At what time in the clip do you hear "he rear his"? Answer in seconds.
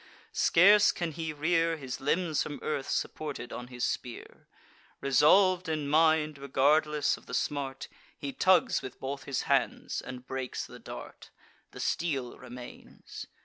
1.11-2.01